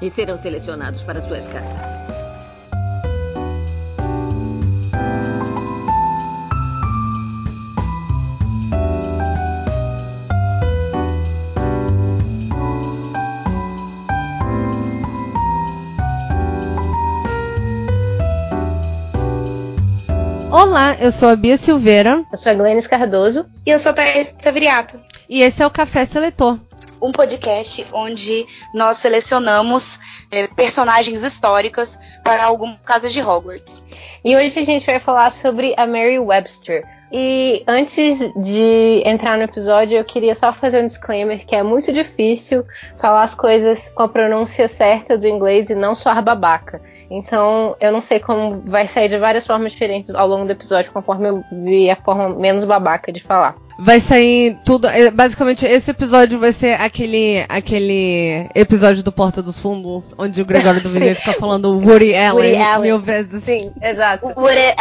[0.00, 1.86] e serão selecionados para suas casas.
[20.50, 22.24] Olá, eu sou a Bia Silveira.
[22.30, 23.46] Eu sou a Glennis Cardoso.
[23.66, 24.98] E eu sou a Thaís Taviriato.
[25.28, 26.58] E esse é o Café Seletor
[27.02, 29.98] um podcast onde nós selecionamos
[30.30, 33.84] é, personagens históricas para algumas casas de Hogwarts.
[34.24, 36.84] E hoje a gente vai falar sobre a Mary Webster.
[37.14, 41.92] E antes de entrar no episódio, eu queria só fazer um disclaimer que é muito
[41.92, 42.64] difícil
[42.96, 46.80] falar as coisas com a pronúncia certa do inglês e não soar babaca.
[47.14, 50.90] Então, eu não sei como vai sair de várias formas diferentes ao longo do episódio,
[50.90, 53.54] conforme eu vi a forma menos babaca de falar.
[53.78, 54.88] Vai sair tudo.
[54.88, 60.46] É, basicamente, esse episódio vai ser aquele, aquele episódio do Porta dos Fundos, onde o
[60.46, 62.82] Gregório do Viver fica falando Woody Allen, Woody Allen.
[62.92, 63.44] mil vezes.
[63.44, 64.32] Sim, exato.
[64.34, 64.74] Woody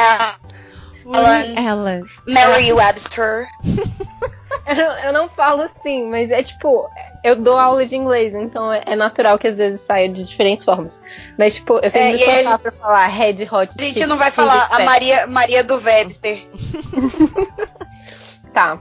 [1.06, 1.58] Allen.
[1.68, 2.04] Allen.
[2.26, 3.46] Mary Webster.
[4.66, 6.90] eu, não, eu não falo assim, mas é tipo
[7.24, 10.66] eu dou aula de inglês, então é, é natural que às vezes saia de diferentes
[10.66, 11.02] formas.
[11.38, 13.74] Mas, tipo, eu tenho é, que me esforçar pra falar Red Hot.
[13.78, 16.48] A gente não vai falar a Maria, Maria do Webster.
[18.54, 18.80] tá.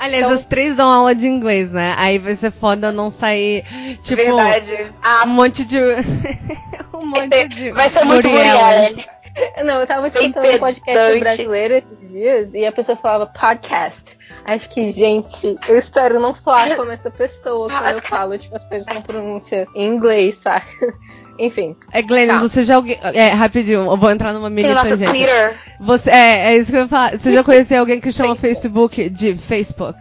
[0.00, 0.34] Aliás, então...
[0.34, 1.94] as três dão aula de inglês, né?
[1.98, 3.64] Aí vai ser foda não sair,
[4.02, 4.16] tipo.
[4.16, 4.86] Verdade.
[5.26, 5.76] Um monte de.
[6.94, 7.70] um monte de.
[7.72, 9.06] Vai ser muito Woody
[9.64, 14.18] Não, eu tava escutando um podcast brasileiro esses dias e a pessoa falava podcast.
[14.44, 18.56] Aí eu fiquei, gente, eu espero não soar como essa pessoa quando eu falo, tipo,
[18.56, 20.66] as coisas com pronúncia em inglês, sabe?
[21.38, 21.74] Enfim.
[21.90, 22.38] É, Glenn, tá.
[22.38, 22.82] você já.
[23.14, 25.58] É, rapidinho, eu vou entrar numa mini Tem nosso Twitter.
[25.80, 27.18] Você, é, é isso que eu ia falar.
[27.18, 29.98] Você já conheceu alguém que chama Facebook de Facebook?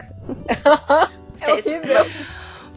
[1.40, 2.06] é horrível.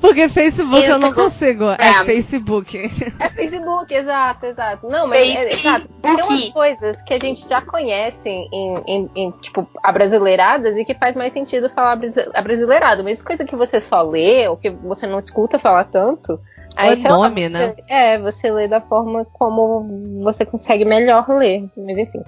[0.03, 1.71] Porque Facebook eu não consigo.
[1.71, 2.91] É, é Facebook.
[3.21, 4.89] É Facebook, exato, exato.
[4.89, 5.89] Não, mas é, exato.
[6.03, 10.93] Tem umas coisas que a gente já conhece em, em, em, tipo, abrasileiradas e que
[10.93, 12.01] faz mais sentido falar
[12.35, 13.05] abrasileirado.
[13.05, 16.41] Mas coisa que você só lê ou que você não escuta falar tanto.
[16.75, 17.77] Aí o nome, né?
[17.87, 21.71] É, você lê da forma como você consegue melhor ler.
[21.77, 22.23] Mas enfim.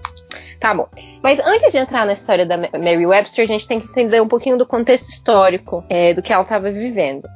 [0.60, 0.88] Tá bom.
[1.22, 4.28] Mas antes de entrar na história da Mary Webster, a gente tem que entender um
[4.28, 7.28] pouquinho do contexto histórico é, do que ela estava vivendo.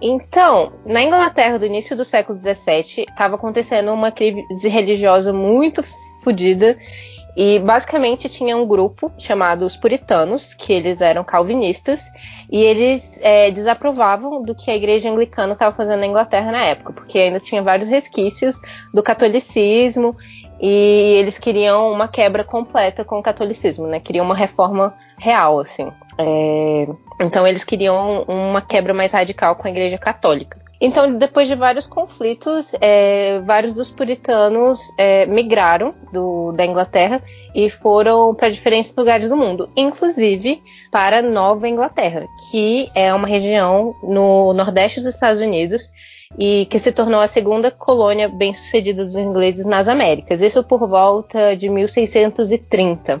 [0.00, 5.82] Então, na Inglaterra do início do século XVII, estava acontecendo uma crise religiosa muito
[6.22, 6.76] fodida
[7.36, 12.00] e basicamente tinha um grupo chamado os Puritanos, que eles eram calvinistas,
[12.50, 16.92] e eles é, desaprovavam do que a igreja anglicana estava fazendo na Inglaterra na época,
[16.92, 18.60] porque ainda tinha vários resquícios
[18.92, 20.16] do catolicismo
[20.60, 24.00] e eles queriam uma quebra completa com o catolicismo, né?
[24.00, 25.90] Queriam uma reforma real, assim.
[26.18, 26.88] É...
[27.20, 30.58] Então eles queriam uma quebra mais radical com a Igreja Católica.
[30.80, 37.20] Então, depois de vários conflitos, é, vários dos puritanos é, migraram do, da Inglaterra
[37.52, 40.62] e foram para diferentes lugares do mundo, inclusive
[40.92, 45.90] para Nova Inglaterra, que é uma região no nordeste dos Estados Unidos
[46.38, 51.56] e que se tornou a segunda colônia bem-sucedida dos ingleses nas Américas, isso por volta
[51.56, 53.20] de 1630.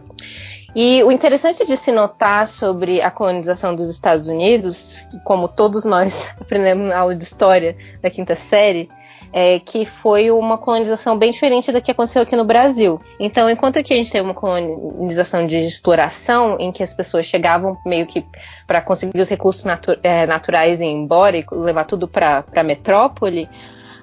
[0.80, 6.32] E o interessante de se notar sobre a colonização dos Estados Unidos, como todos nós
[6.40, 8.88] aprendemos na aula de história da quinta série,
[9.32, 13.00] é, que foi uma colonização bem diferente da que aconteceu aqui no Brasil.
[13.18, 17.76] Então, enquanto aqui a gente tem uma colonização de exploração, em que as pessoas chegavam
[17.84, 18.24] meio que
[18.64, 22.62] para conseguir os recursos natu é, naturais e ir embora e levar tudo para a
[22.62, 23.48] metrópole,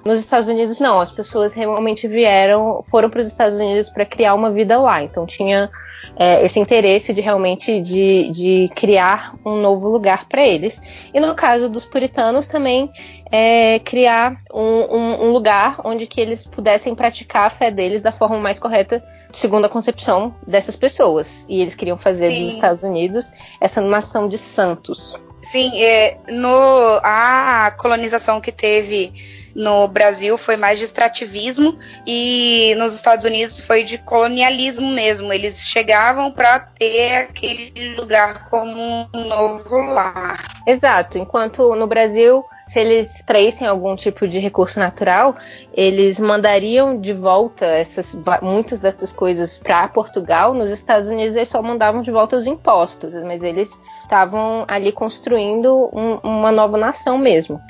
[0.04, 1.00] Nos Estados Unidos, não.
[1.00, 5.02] As pessoas realmente vieram, foram para os Estados Unidos para criar uma vida lá.
[5.02, 5.70] Então tinha
[6.16, 10.80] é, esse interesse de realmente de, de criar um novo lugar para eles.
[11.12, 12.90] E no caso dos puritanos também
[13.30, 18.12] é, criar um, um, um, lugar onde que eles pudessem praticar a fé deles da
[18.12, 21.44] forma mais correta segundo a concepção dessas pessoas.
[21.48, 22.44] E eles queriam fazer Sim.
[22.44, 25.18] dos Estados Unidos essa nação de santos.
[25.42, 29.12] Sim, é, no, a colonização que teve
[29.56, 35.32] no Brasil foi mais de extrativismo e nos Estados Unidos foi de colonialismo mesmo.
[35.32, 40.62] Eles chegavam para ter aquele lugar como um novo lar.
[40.66, 41.16] Exato.
[41.16, 45.36] Enquanto no Brasil se eles traíssem algum tipo de recurso natural,
[45.72, 50.52] eles mandariam de volta essas, muitas dessas coisas para Portugal.
[50.52, 53.70] Nos Estados Unidos, eles só mandavam de volta os impostos, mas eles
[54.06, 57.60] estavam ali construindo um, uma nova nação mesmo.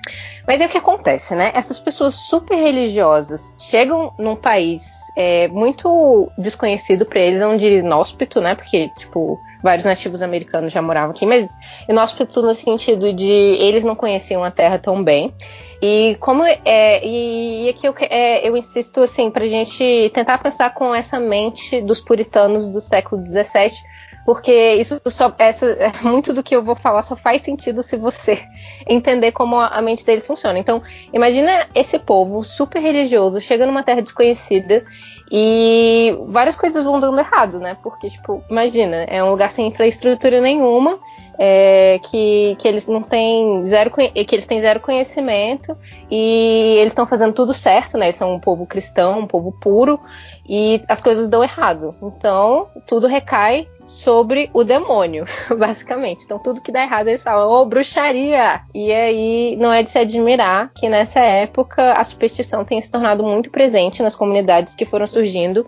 [0.47, 1.51] Mas é o que acontece, né?
[1.55, 4.87] Essas pessoas super religiosas chegam num país
[5.17, 8.55] é, muito desconhecido para eles, onde inóspito, né?
[8.55, 11.51] Porque, tipo, vários nativos americanos já moravam aqui, mas
[11.89, 15.35] inóspito no sentido de eles não conheciam a terra tão bem.
[15.83, 20.95] E como é, e, aqui eu, é, eu insisto assim pra gente tentar pensar com
[20.95, 23.96] essa mente dos puritanos do século XVII
[24.27, 28.43] porque isso só essa muito do que eu vou falar só faz sentido se você
[28.89, 30.59] entender como a mente deles funciona.
[30.59, 30.83] Então,
[31.13, 34.85] imagina esse povo super religioso chega numa terra desconhecida
[35.31, 37.77] e várias coisas vão dando errado, né?
[37.81, 40.99] Porque tipo, imagina, é um lugar sem infraestrutura nenhuma
[41.39, 45.77] é, que, que eles não têm zero que eles têm zero conhecimento
[46.11, 48.07] e eles estão fazendo tudo certo, né?
[48.07, 50.01] Eles são um povo cristão, um povo puro
[50.49, 51.95] e as coisas dão errado.
[52.03, 55.25] Então tudo recai sobre o demônio,
[55.57, 56.25] basicamente.
[56.25, 58.61] Então tudo que dá errado eles falam, ô oh, bruxaria!
[58.75, 63.23] E aí não é de se admirar que nessa época a superstição tenha se tornado
[63.23, 65.67] muito presente nas comunidades que foram surgindo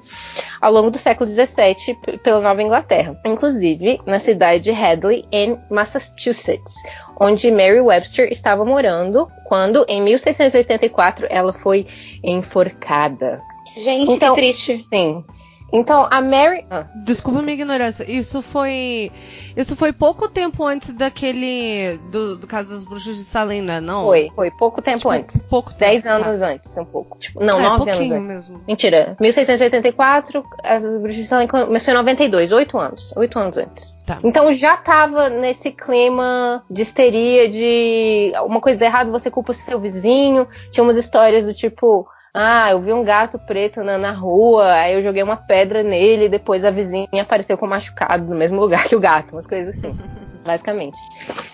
[0.60, 6.74] ao longo do século XVII pela Nova Inglaterra, inclusive na cidade de Hadley, em Massachusetts,
[7.18, 11.86] onde Mary Webster estava morando quando, em 1684, ela foi
[12.22, 13.40] enforcada.
[13.76, 14.86] Gente, então, que triste.
[14.92, 15.24] Sim.
[15.72, 16.64] Então, a Mary.
[16.70, 16.86] Ah.
[17.04, 18.10] Desculpa a minha ignorância.
[18.10, 19.12] Isso foi.
[19.56, 21.98] Isso foi pouco tempo antes daquele.
[22.10, 23.80] Do, do caso das bruxas de Salem, né?
[23.80, 24.04] Não?
[24.04, 25.46] Foi, foi pouco tempo tipo, antes.
[25.46, 25.80] Pouco tempo.
[25.80, 26.46] Dez anos tá.
[26.46, 27.18] antes, um pouco.
[27.18, 28.26] Tipo, não, é, nove anos antes.
[28.26, 28.60] Mesmo.
[28.66, 29.16] Mentira.
[29.20, 33.12] 1684, as bruxas de Salem começou em 92, oito anos.
[33.16, 33.92] Oito anos antes.
[34.06, 34.18] Tá.
[34.24, 40.48] Então já tava nesse clima de histeria, de uma coisa errada, você culpa seu vizinho.
[40.70, 44.94] Tinha umas histórias do tipo ah, eu vi um gato preto na, na rua, aí
[44.94, 48.84] eu joguei uma pedra nele e depois a vizinha apareceu com machucado no mesmo lugar
[48.84, 49.96] que o gato, umas coisas assim.
[50.48, 50.98] basicamente.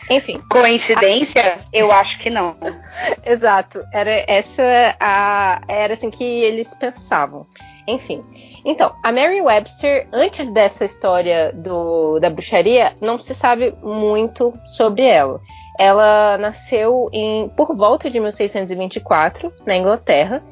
[0.08, 0.40] Enfim.
[0.48, 1.42] Coincidência?
[1.42, 1.58] A...
[1.72, 2.56] Eu acho que não.
[3.26, 3.82] Exato.
[3.92, 4.62] Era essa
[5.00, 7.46] a era assim que eles pensavam.
[7.86, 8.24] Enfim.
[8.64, 15.02] Então, a Mary Webster, antes dessa história do, da bruxaria, não se sabe muito sobre
[15.02, 15.40] ela.
[15.78, 20.42] Ela nasceu em, por volta de 1624, na Inglaterra,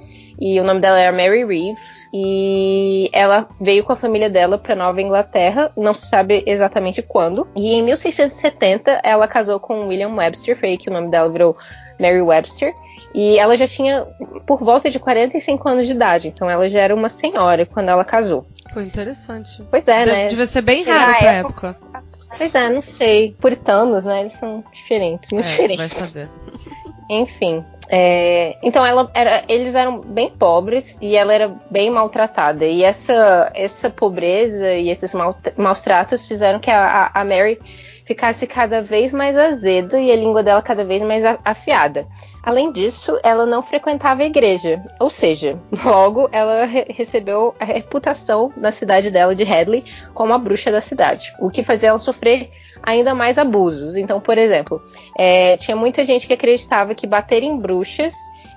[0.40, 1.78] e o nome dela era Mary Reeve.
[2.12, 7.48] E ela veio com a família dela para Nova Inglaterra, não se sabe exatamente quando.
[7.56, 11.56] E em 1670 ela casou com William Webster, foi aí que o nome dela virou
[11.98, 12.74] Mary Webster.
[13.14, 14.06] E ela já tinha
[14.46, 18.04] por volta de 45 anos de idade, então ela já era uma senhora quando ela
[18.04, 18.46] casou.
[18.72, 19.62] Foi interessante.
[19.70, 20.28] Pois é, né?
[20.28, 21.68] Devia ser bem raro pra época.
[21.68, 22.02] época.
[22.36, 23.36] Pois é, não sei.
[23.40, 24.20] Puritanos, né?
[24.20, 25.92] Eles são diferentes, muito é, diferentes.
[25.92, 26.28] Vai saber.
[27.08, 27.64] Enfim.
[27.88, 32.64] É, então ela era, eles eram bem pobres e ela era bem maltratada.
[32.64, 35.12] E essa, essa pobreza e esses
[35.56, 37.58] maus tratos fizeram que a, a Mary
[38.04, 42.06] ficasse cada vez mais azeda e a língua dela cada vez mais afiada.
[42.42, 48.52] Além disso, ela não frequentava a igreja, ou seja, logo ela re recebeu a reputação
[48.56, 52.50] na cidade dela de Hadley como a bruxa da cidade, o que fazia ela sofrer
[52.82, 53.96] ainda mais abusos.
[53.96, 54.82] Então, por exemplo,
[55.16, 58.14] é, tinha muita gente que acreditava que bater em bruxas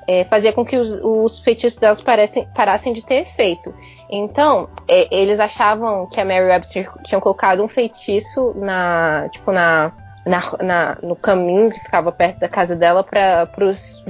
[0.08, 3.74] é, fazia com que os, os feitiços delas parecem, parassem de ter efeito.
[4.10, 9.92] Então, é, eles achavam que a Mary Webster tinha colocado um feitiço na, tipo, na,
[10.25, 13.48] na, na, no caminho que ficava perto da casa dela para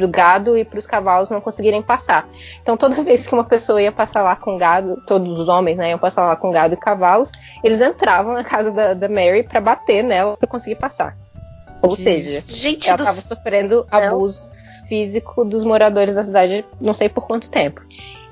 [0.01, 2.27] o gado e para os cavalos não conseguirem passar.
[2.61, 5.89] Então, toda vez que uma pessoa ia passar lá com gado, todos os homens né,
[5.89, 7.31] iam passar lá com gado e cavalos,
[7.63, 11.17] eles entravam na casa da, da Mary para bater nela para conseguir passar.
[11.81, 14.49] Ou seja, Gente ela estava sofrendo abuso
[14.87, 17.81] físico dos moradores da cidade, não sei por quanto tempo.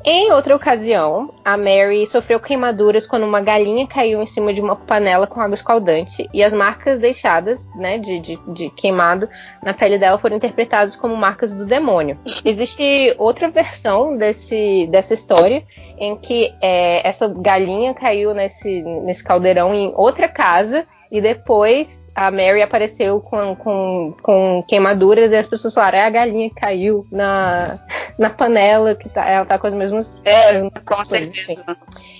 [0.06, 4.76] Em outra ocasião, a Mary sofreu queimaduras quando uma galinha caiu em cima de uma
[4.76, 9.30] panela com água escaldante e as marcas deixadas, né, de, de, de queimado
[9.64, 12.20] na pele dela foram interpretadas como marcas do demônio.
[12.44, 15.64] Existe outra versão desse, dessa história
[15.98, 22.32] em que é, essa galinha caiu nesse, nesse caldeirão em outra casa e depois a
[22.32, 27.08] Mary apareceu com, com, com queimaduras e as pessoas falaram, é a galinha que caiu
[27.12, 27.80] na,
[28.18, 30.20] na panela, que tá, ela tá com as mesmas.
[30.26, 31.64] É, com certeza.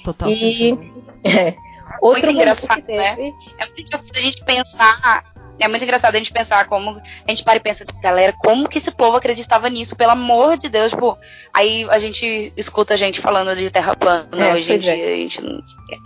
[0.04, 0.94] Total e, certeza.
[1.24, 1.56] É,
[2.00, 3.16] outro muito engraçado, que né?
[3.58, 5.33] É muito engraçado a gente pensar.
[5.60, 6.90] É muito engraçado a gente pensar como.
[6.92, 9.96] A gente para e pensa, galera, como que esse povo acreditava nisso?
[9.96, 11.18] Pelo amor de Deus, tipo.
[11.54, 14.98] Aí a gente escuta a gente falando de terra plana É, hoje em pois dia.
[14.98, 15.14] é.
[15.14, 15.42] A gente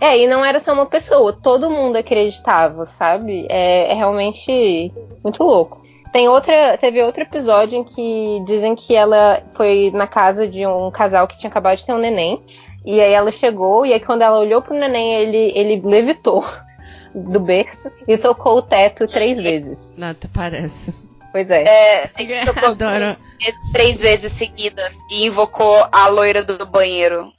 [0.00, 3.46] É, e não era só uma pessoa, todo mundo acreditava, sabe?
[3.48, 4.92] É, é realmente
[5.24, 5.82] muito louco.
[6.12, 10.90] Tem outra, teve outro episódio em que dizem que ela foi na casa de um
[10.90, 12.40] casal que tinha acabado de ter um neném.
[12.84, 16.44] E aí ela chegou, e aí quando ela olhou pro neném, ele, ele levitou
[17.22, 19.94] do berço e tocou o teto três vezes.
[19.96, 20.94] Não, até parece.
[21.32, 21.64] Pois é.
[21.64, 23.16] É, ele tocou Adoro.
[23.72, 27.32] três vezes seguidas e invocou a loira do banheiro.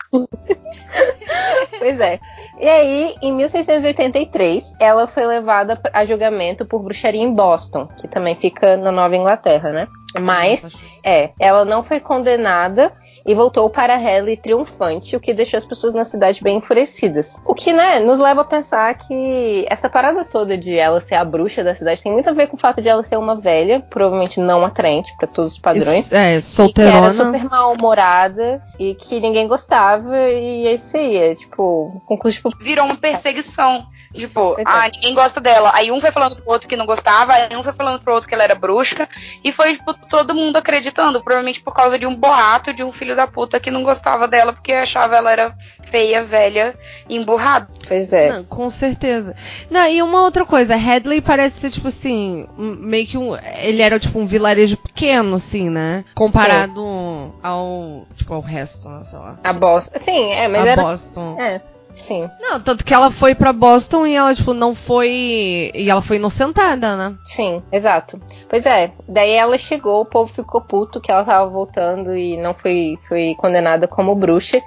[1.77, 2.19] Pois é.
[2.59, 8.36] E aí, em 1683, ela foi levada a julgamento por bruxaria em Boston, que também
[8.36, 9.88] fica na Nova Inglaterra, né?
[10.17, 10.65] Mas,
[11.03, 12.91] é, ela não foi condenada
[13.25, 17.35] e voltou para Halley triunfante, o que deixou as pessoas na cidade bem enfurecidas.
[17.45, 21.23] O que, né, nos leva a pensar que essa parada toda de ela ser a
[21.23, 23.81] bruxa da cidade tem muito a ver com o fato de ela ser uma velha,
[23.87, 26.05] provavelmente não atraente para todos os padrões.
[26.05, 27.11] Isso- é, E que era solteirona.
[27.11, 32.51] super mal-humorada e que ninguém gostava, e é isso aí, é tipo, concurso tipo.
[32.63, 33.85] Virou uma perseguição.
[34.13, 34.63] Tipo, é.
[34.65, 35.71] ah, ninguém gosta dela.
[35.73, 38.27] Aí um foi falando pro outro que não gostava, aí um foi falando pro outro
[38.27, 39.07] que ela era bruxa.
[39.43, 41.21] E foi, tipo, todo mundo acreditando.
[41.21, 44.53] Provavelmente por causa de um boato de um filho da puta que não gostava dela
[44.53, 46.75] porque achava ela era feia, velha
[47.07, 47.67] e emburrada.
[47.87, 48.29] Pois é.
[48.29, 49.35] Não, com certeza.
[49.69, 53.35] Não, e uma outra coisa, Hadley parece ser, tipo assim, meio que um.
[53.35, 56.03] Ele era, tipo, um vilarejo pequeno, assim, né?
[56.15, 58.07] Comparado ao.
[58.15, 59.03] Tipo, ao resto, né?
[59.03, 59.37] Sei lá.
[59.43, 59.99] A Boston.
[59.99, 60.81] Sim, é, mas a era.
[60.81, 61.37] Boston.
[61.39, 61.61] É,
[62.09, 62.29] sim.
[62.41, 65.71] Não, tanto que ela foi pra Boston e ela, tipo, não foi.
[65.75, 67.15] E ela foi inocentada, né?
[67.23, 68.19] Sim, exato.
[68.49, 72.53] Pois é, daí ela chegou, o povo ficou puto que ela tava voltando e não
[72.53, 74.59] foi, foi condenada como bruxa.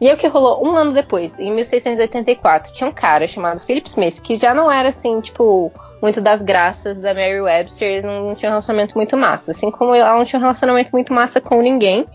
[0.00, 3.86] E aí o que rolou um ano depois, em 1684, tinha um cara chamado Philip
[3.86, 8.28] Smith, que já não era assim, tipo, muito das graças da Mary Webster, eles não,
[8.28, 9.50] não tinham um relacionamento muito massa.
[9.50, 12.06] Assim como ela não tinha um relacionamento muito massa com ninguém,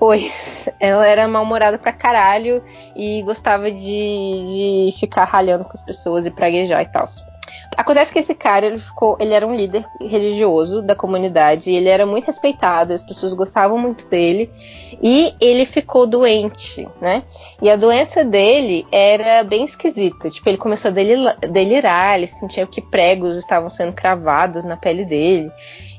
[0.00, 2.64] pois ela era mal-humorada pra caralho
[2.96, 7.04] e gostava de, de ficar ralhando com as pessoas e praguejar e tal.
[7.76, 12.06] Acontece que esse cara, ele ficou, ele era um líder religioso da comunidade, ele era
[12.06, 14.50] muito respeitado, as pessoas gostavam muito dele,
[15.02, 17.22] e ele ficou doente, né?
[17.60, 22.80] E a doença dele era bem esquisita, tipo, ele começou a delirar, ele sentia que
[22.80, 25.50] pregos estavam sendo cravados na pele dele,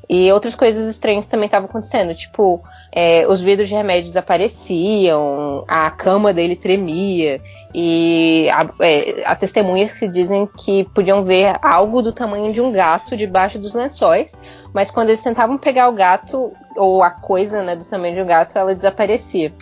[0.10, 5.90] e outras coisas estranhas também estavam acontecendo, tipo, é, os vidros de remédio desapareciam, a
[5.90, 7.42] cama dele tremia,
[7.74, 13.16] e há é, testemunhas que dizem que podiam ver algo do tamanho de um gato
[13.16, 14.40] debaixo dos lençóis,
[14.74, 18.28] mas quando eles tentavam pegar o gato, ou a coisa né, do tamanho de um
[18.28, 19.54] gato, ela desaparecia.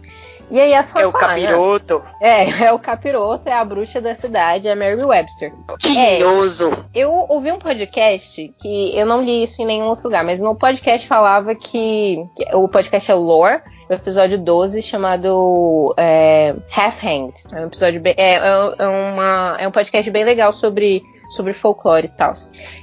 [0.50, 1.20] E aí é só É o né?
[1.20, 2.04] capiroto.
[2.20, 5.54] É, é o capiroto, é a bruxa da cidade, é a Mary Webster.
[5.80, 6.72] Tinhoso.
[6.94, 10.56] Eu ouvi um podcast que eu não li isso em nenhum outro lugar, mas no
[10.56, 17.04] podcast falava que, que o podcast é o Lore, o episódio 12 chamado é, Half
[17.04, 17.34] Hanged.
[17.54, 21.54] É um episódio bem, é, é, é uma, é um podcast bem legal sobre sobre
[21.54, 22.34] folclore e tal.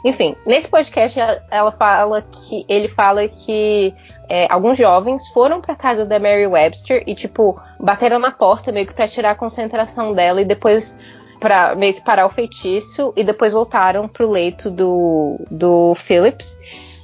[0.04, 1.18] Enfim, nesse podcast
[1.50, 3.94] ela- fala que ele fala que
[4.28, 8.86] é, alguns jovens foram pra casa da Mary Webster e tipo bateram na porta meio
[8.86, 10.96] que pra tirar a concentração dela e depois
[11.38, 16.58] para meio que parar o feitiço e depois voltaram pro leito do, do Phillips,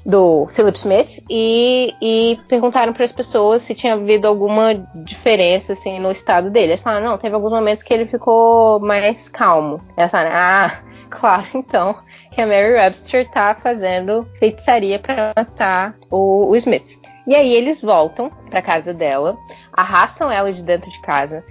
[0.05, 6.01] do Philip Smith e, e perguntaram para as pessoas se tinha havido alguma diferença assim
[6.01, 6.73] no estado dele.
[6.73, 9.81] Eles falaram, não, teve alguns momentos que ele ficou mais calmo.
[9.97, 11.97] Elas falaram, ah, claro então
[12.31, 17.01] que a Mary Webster tá fazendo feitiçaria para matar o, o Smith.
[17.27, 19.37] E aí eles voltam pra casa dela,
[19.73, 21.45] arrastam ela de dentro de casa,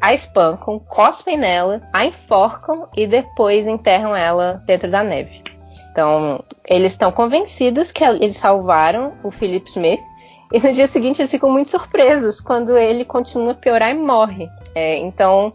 [0.00, 5.42] a espancam, cospem nela, a enforcam e depois enterram ela dentro da neve.
[5.92, 10.00] Então, eles estão convencidos que eles salvaram o Philip Smith.
[10.50, 14.48] E no dia seguinte eles ficam muito surpresos quando ele continua a piorar e morre.
[14.74, 15.52] É, então,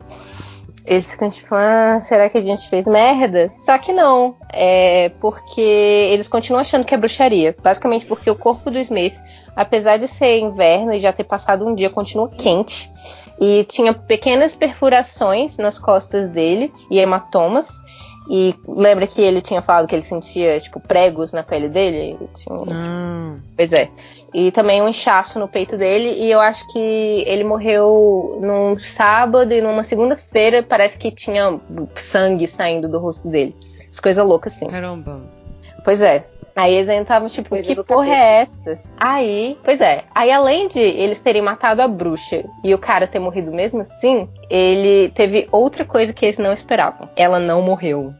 [0.85, 3.51] eles ficam tipo, ah, será que a gente fez merda?
[3.57, 7.55] Só que não, é porque eles continuam achando que é bruxaria.
[7.61, 9.15] Basicamente porque o corpo do Smith,
[9.55, 12.89] apesar de ser inverno e já ter passado um dia, continua quente.
[13.39, 17.69] e tinha pequenas perfurações nas costas dele e hematomas.
[18.29, 22.17] E lembra que ele tinha falado que ele sentia, tipo, pregos na pele dele?
[22.35, 23.41] Tinha, tipo...
[23.55, 23.89] Pois é.
[24.33, 26.09] E também um inchaço no peito dele.
[26.09, 30.61] E eu acho que ele morreu num sábado e numa segunda-feira.
[30.61, 31.59] Parece que tinha
[31.95, 33.55] sangue saindo do rosto dele.
[33.89, 34.67] As coisas loucas, assim.
[34.67, 35.21] Caramba.
[35.83, 36.25] Pois é.
[36.57, 38.19] Aí eles estavam tipo, Coisa que porra capeta.
[38.19, 38.79] é essa?
[38.99, 40.05] Aí, pois é.
[40.13, 44.27] Aí além de eles terem matado a bruxa e o cara ter morrido mesmo assim,
[44.49, 47.07] ele teve outra coisa que eles não esperavam.
[47.15, 48.11] Ela não morreu.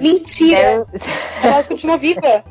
[0.00, 0.86] Mentira!
[1.42, 2.44] Ela continua viva.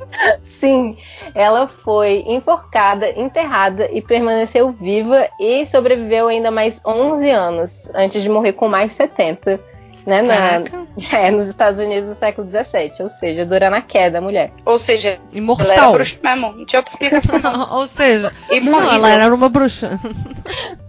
[0.59, 0.97] Sim,
[1.33, 8.29] ela foi enforcada, enterrada e permaneceu viva e sobreviveu ainda mais 11 anos antes de
[8.29, 9.59] morrer com mais 70
[10.05, 10.63] né, na,
[11.17, 14.51] é, nos Estados Unidos do século XVII, ou seja, durando a queda da mulher.
[14.65, 15.65] Ou seja, imortal.
[15.65, 17.67] Ela era bruxa mesmo, não tinha outra explicação.
[17.71, 18.33] ou seja,
[18.63, 19.99] não, ela era uma bruxa.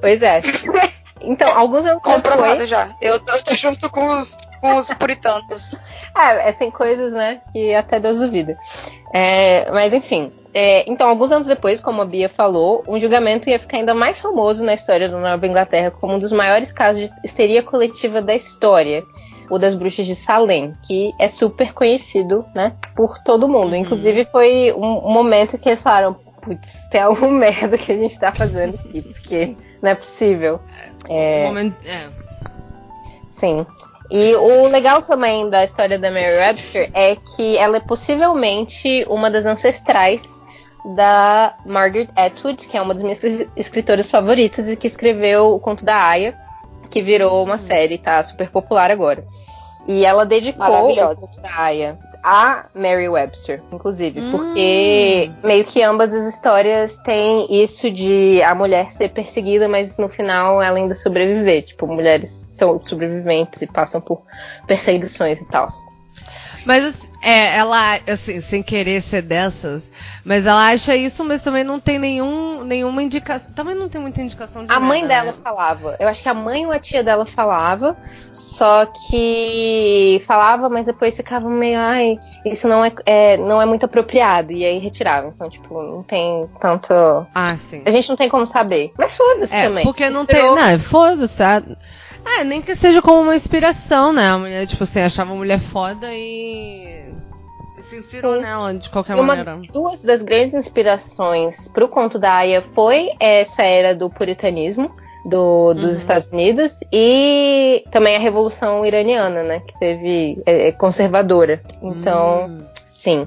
[0.00, 0.42] pois é.
[1.20, 2.68] Então, alguns anos Comprovado depois...
[2.68, 2.94] já.
[3.00, 5.74] Eu tô, eu tô, junto com os, com os puritanos.
[6.14, 8.58] é, tem coisas, né, que até Deus duvida.
[9.12, 10.30] É, mas, enfim.
[10.56, 14.20] É, então, alguns anos depois, como a Bia falou, um julgamento ia ficar ainda mais
[14.20, 18.36] famoso na história da Nova Inglaterra como um dos maiores casos de histeria coletiva da
[18.36, 19.02] história.
[19.50, 23.72] O das bruxas de Salem, que é super conhecido, né, por todo mundo.
[23.72, 23.76] Uhum.
[23.76, 28.32] Inclusive, foi um momento que eles falaram: putz, tem alguma merda que a gente tá
[28.32, 30.60] fazendo aqui, porque não é possível.
[31.08, 31.46] É...
[31.46, 31.76] Momento...
[31.84, 32.08] é.
[33.32, 33.66] Sim.
[34.10, 39.30] E o legal também da história da Mary Webster é que ela é possivelmente uma
[39.30, 40.43] das ancestrais
[40.84, 43.20] da Margaret Atwood, que é uma das minhas
[43.56, 46.36] escritoras favoritas e que escreveu o conto da Aya,
[46.90, 49.24] que virou uma série, tá super popular agora.
[49.86, 54.30] E ela dedicou o conto da Aya a Mary Webster, inclusive, hum.
[54.30, 60.08] porque meio que ambas as histórias têm isso de a mulher ser perseguida, mas no
[60.08, 61.64] final ela ainda sobreviver.
[61.64, 64.22] Tipo, mulheres são sobreviventes e passam por
[64.66, 65.66] perseguições e tal.
[66.64, 69.92] Mas é, ela, assim, sem querer ser dessas,
[70.24, 73.52] mas ela acha isso, mas também não tem nenhum, nenhuma indicação.
[73.52, 75.38] Também não tem muita indicação de A nada, mãe dela né?
[75.42, 75.96] falava.
[76.00, 77.94] Eu acho que a mãe ou a tia dela falava,
[78.32, 83.84] só que falava, mas depois ficava meio, ai, isso não é, é não é muito
[83.84, 84.52] apropriado.
[84.52, 85.28] E aí retirava.
[85.28, 86.94] Então, tipo, não tem tanto.
[87.34, 87.82] Ah, sim.
[87.84, 88.92] A gente não tem como saber.
[88.96, 89.84] Mas foda-se é, também.
[89.84, 90.54] Porque não Esperou...
[90.54, 90.64] tem.
[90.64, 91.62] Não, foda-se, tá?
[92.38, 94.30] É, nem que seja como uma inspiração, né?
[94.30, 97.12] A mulher, tipo assim, achava a mulher foda e
[97.84, 98.40] se inspirou Sim.
[98.40, 99.60] nela de qualquer uma, maneira.
[99.72, 104.90] Duas das grandes inspirações para o conto da Aya foi essa era do puritanismo
[105.24, 105.90] do, dos uhum.
[105.90, 109.60] Estados Unidos e também a Revolução Iraniana, né?
[109.60, 111.62] Que teve é, é conservadora.
[111.82, 112.64] Então, uhum.
[112.84, 113.26] sim.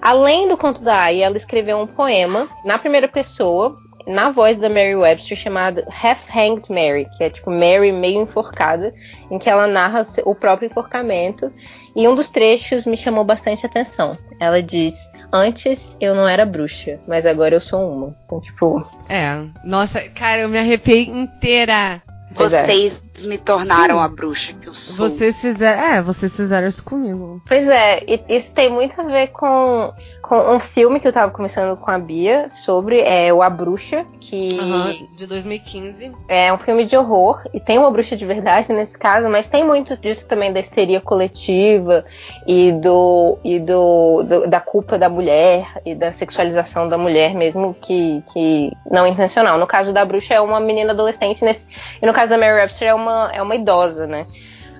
[0.00, 4.68] Além do conto da Aya, ela escreveu um poema na primeira pessoa na voz da
[4.68, 8.94] Mary Webster chamado Half Hanged Mary, que é tipo Mary meio enforcada,
[9.30, 11.52] em que ela narra o próprio enforcamento.
[11.94, 14.16] E um dos trechos me chamou bastante atenção.
[14.38, 18.16] Ela diz: Antes eu não era bruxa, mas agora eu sou uma.
[18.24, 18.86] Então, tipo.
[19.08, 19.44] É.
[19.64, 21.72] Nossa, cara, eu me arrepiei inteira.
[21.72, 22.16] É.
[22.32, 23.04] Vocês.
[23.22, 24.04] Me tornaram Sim.
[24.04, 25.08] a bruxa que eu sou.
[25.08, 25.82] Vocês fizeram.
[25.82, 27.42] É, vocês fizeram isso comigo.
[27.46, 29.92] Pois é, isso tem muito a ver com
[30.26, 34.04] com um filme que eu tava começando com a Bia sobre é o A Bruxa,
[34.20, 36.12] que uhum, de 2015.
[36.28, 39.64] É um filme de horror e tem uma bruxa de verdade nesse caso, mas tem
[39.64, 42.04] muito disso também da histeria coletiva
[42.44, 47.74] e do e do, do da culpa da mulher e da sexualização da mulher mesmo
[47.80, 49.56] que, que não intencional.
[49.58, 51.66] No caso da bruxa é uma menina adolescente nesse,
[52.02, 54.26] e no caso da Mary Webster é uma é uma idosa, né?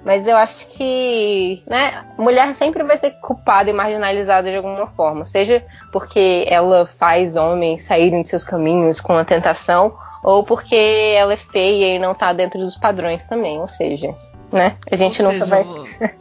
[0.05, 5.25] Mas eu acho que, né, mulher sempre vai ser culpada e marginalizada de alguma forma,
[5.25, 10.77] seja porque ela faz homens saírem de seus caminhos com a tentação, ou porque
[11.17, 14.15] ela é feia e não tá dentro dos padrões também, ou seja,
[14.53, 14.77] né?
[14.91, 15.65] A gente ou nunca seja, vai.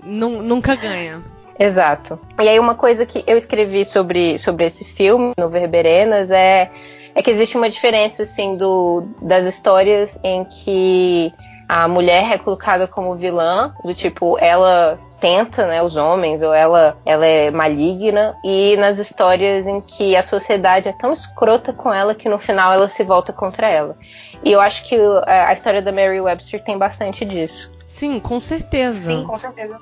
[0.04, 1.24] nunca ganha.
[1.60, 2.20] Exato.
[2.42, 6.72] E aí uma coisa que eu escrevi sobre, sobre esse filme no Verberenas é,
[7.14, 11.32] é que existe uma diferença assim do, das histórias em que
[11.68, 16.98] a mulher é colocada como vilã, do tipo, ela tenta, né, os homens, ou ela,
[17.06, 22.14] ela é maligna, e nas histórias em que a sociedade é tão escrota com ela
[22.14, 23.98] que no final ela se volta contra ela.
[24.44, 27.72] E eu acho que a história da Mary Webster tem bastante disso.
[27.84, 29.08] Sim, com certeza.
[29.08, 29.80] Sim, com certeza.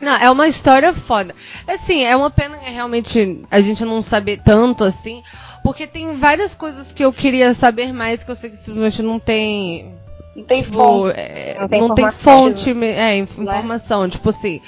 [0.00, 1.34] Não, é uma história foda.
[1.66, 5.22] Assim, é uma pena realmente a gente não saber tanto assim,
[5.62, 9.18] porque tem várias coisas que eu queria saber mais que eu sei que simplesmente não
[9.18, 9.92] tem
[10.38, 11.18] não tem tipo, fonte.
[11.18, 14.02] É, não tem, não tem fonte, é, informação.
[14.02, 14.10] Né?
[14.10, 14.60] Tipo assim,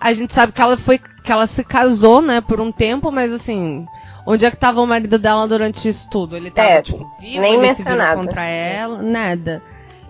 [0.00, 0.98] a gente sabe que ela foi.
[0.98, 3.86] que ela se casou, né, por um tempo, mas assim.
[4.26, 6.36] Onde é que tava o marido dela durante isso tudo?
[6.36, 8.20] Ele tava, É, tipo, vivo, nem mencionado.
[8.20, 9.62] contra ela, nada.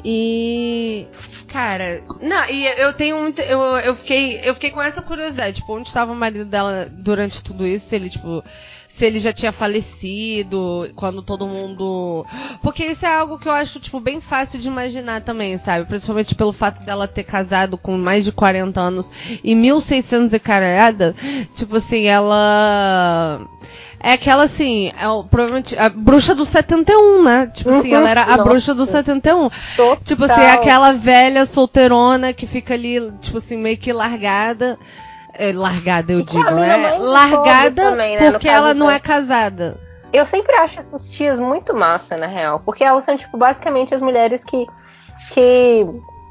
[0.05, 1.07] E.
[1.47, 3.33] Cara, não, e eu tenho.
[3.38, 7.42] Eu, eu, fiquei, eu fiquei com essa curiosidade, tipo, onde estava o marido dela durante
[7.44, 7.88] tudo isso?
[7.88, 8.42] Se ele, tipo.
[8.99, 12.27] Se ele já tinha falecido, quando todo mundo.
[12.61, 15.85] Porque isso é algo que eu acho, tipo, bem fácil de imaginar também, sabe?
[15.87, 19.09] Principalmente pelo fato dela ter casado com mais de 40 anos
[19.45, 21.15] e 1600 e caralhada.
[21.55, 23.41] Tipo assim, ela.
[24.01, 27.51] É aquela assim, é o- provavelmente a bruxa do 71, né?
[27.55, 28.45] Tipo assim, ela era a Nossa.
[28.49, 29.49] bruxa do 71.
[30.05, 30.55] Tipo assim, Total.
[30.55, 34.79] aquela velha solteirona que fica ali, tipo assim, meio que largada.
[35.38, 36.77] É, largada, eu digo, minha né?
[36.77, 39.79] mãe Largada também, né, porque ela não é casada.
[40.12, 42.61] Eu sempre acho essas tias muito massa, na real.
[42.64, 44.66] Porque elas são, tipo, basicamente as mulheres que.
[45.33, 45.87] que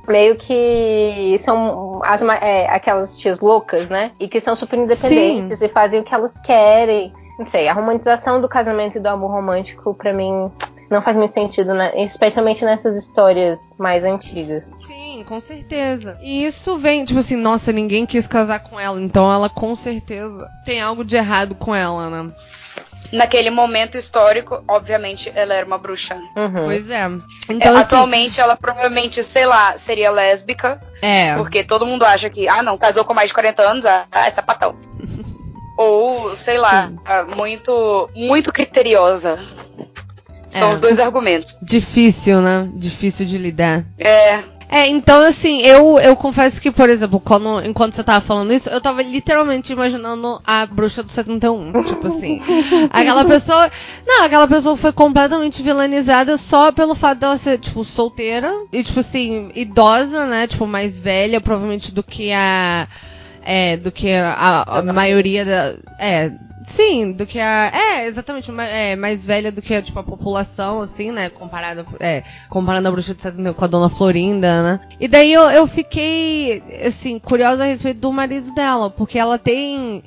[0.08, 4.12] meio que são as, é, aquelas tias loucas, né?
[4.20, 7.13] E que são super independentes e fazem o que elas querem.
[7.38, 10.52] Não sei, a romantização do casamento e do amor romântico, pra mim,
[10.89, 11.91] não faz muito sentido, né?
[12.04, 14.72] Especialmente nessas histórias mais antigas.
[15.18, 16.16] Sim, com certeza.
[16.22, 20.48] E isso vem, tipo assim, nossa, ninguém quis casar com ela, então ela com certeza
[20.64, 22.32] tem algo de errado com ela, né?
[23.12, 26.20] Naquele momento histórico, obviamente, ela era uma bruxa.
[26.66, 27.04] Pois é.
[27.04, 27.10] É,
[27.50, 30.80] Então, assim, atualmente, ela provavelmente, sei lá, seria lésbica.
[31.02, 31.34] É.
[31.36, 34.30] Porque todo mundo acha que, ah, não, casou com mais de 40 anos, ah, é
[34.30, 34.76] sapatão.
[35.78, 39.40] Ou, sei lá, ah, muito, muito criteriosa.
[40.50, 40.74] São É.
[40.74, 41.58] os dois argumentos.
[41.62, 42.70] Difícil, né?
[42.76, 43.86] Difícil de lidar.
[43.98, 44.57] É.
[44.70, 48.70] É, então assim, eu, eu confesso que, por exemplo, quando, enquanto você tava falando isso,
[48.70, 51.84] eu tava literalmente imaginando a bruxa do 71.
[51.84, 52.42] tipo assim.
[52.92, 53.72] Aquela pessoa.
[54.06, 59.00] Não, aquela pessoa foi completamente vilanizada só pelo fato dela ser, tipo, solteira e, tipo
[59.00, 60.48] assim, idosa, né?
[60.48, 62.88] Tipo, mais velha, provavelmente, do que a.
[63.44, 65.76] É, do que a, a maioria da.
[65.98, 66.32] É.
[66.68, 67.72] Sim, do que a.
[67.74, 71.30] É, exatamente, ma- é, mais velha do que tipo, a população, assim, né?
[71.30, 74.80] Comparada, é, comparando a bruxa de 71 com a dona Florinda, né?
[75.00, 80.04] E daí eu, eu fiquei, assim, curiosa a respeito do marido dela, porque ela tem.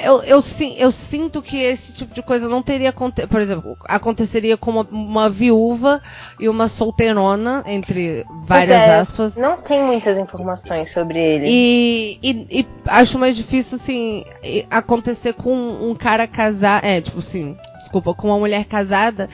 [0.00, 0.42] Eu, eu,
[0.76, 4.86] eu sinto que esse tipo de coisa não teria aconte- por exemplo, aconteceria com uma,
[4.90, 6.00] uma viúva
[6.38, 9.36] e uma solteirona, entre várias é, aspas.
[9.36, 11.46] Não tem muitas informações sobre ele.
[11.48, 14.24] E, e- e acho mais difícil, assim,
[14.70, 16.84] acontecer com um cara casar.
[16.84, 19.28] É, tipo assim, desculpa, com uma mulher casada,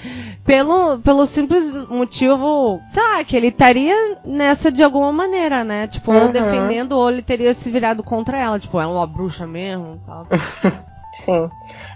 [0.45, 5.87] pelo, pelo simples motivo, sei lá, que ele estaria nessa de alguma maneira, né?
[5.87, 6.33] Tipo, ou Uhum.
[6.33, 8.59] defendendo, ou ele teria se virado contra ela.
[8.59, 10.29] Tipo, ela é uma bruxa mesmo, sabe?
[11.15, 11.51] Sim.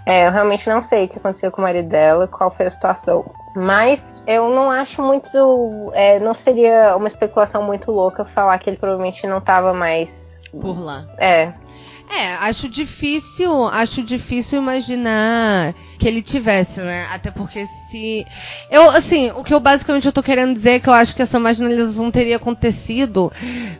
[0.05, 2.69] É, eu realmente não sei o que aconteceu com o marido dela, qual foi a
[2.69, 3.25] situação.
[3.55, 5.91] Mas eu não acho muito.
[5.93, 10.39] é, não seria uma especulação muito louca falar que ele provavelmente não tava mais.
[10.51, 11.05] Por lá.
[11.17, 11.51] É.
[12.09, 17.05] É, acho difícil, acho difícil imaginar que ele tivesse, né?
[17.11, 18.25] Até porque se
[18.71, 21.21] eu, assim, o que eu basicamente eu tô querendo dizer é que eu acho que
[21.21, 23.31] essa marginalização teria acontecido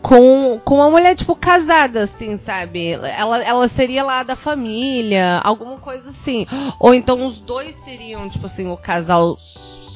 [0.02, 2.90] com com uma mulher tipo casada, assim, sabe?
[2.90, 6.46] Ela ela seria lá da família, alguma coisa assim.
[6.78, 9.38] Ou então os dois seriam tipo assim o casal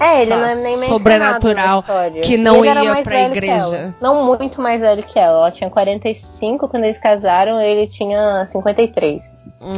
[0.00, 1.84] É, ele não é nem sobrenatural
[2.22, 3.94] que não Ele ia pra igreja.
[4.00, 5.38] Não muito mais velho que ela.
[5.38, 9.22] Ela tinha 45 quando eles casaram, ele tinha 53.